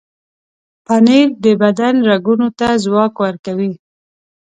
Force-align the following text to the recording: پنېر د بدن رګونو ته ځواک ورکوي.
پنېر 0.85 1.27
د 1.43 1.45
بدن 1.61 1.95
رګونو 2.09 2.47
ته 2.59 2.67
ځواک 2.83 3.13
ورکوي. 3.23 3.71